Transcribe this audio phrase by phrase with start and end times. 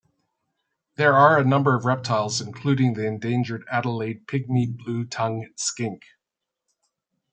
[0.95, 6.01] There are a number of reptiles including the endangered Adelaide pygmy blue-tongue skink.